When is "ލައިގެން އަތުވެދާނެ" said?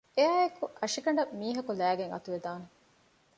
1.79-2.65